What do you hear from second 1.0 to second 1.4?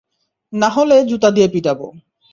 জুতা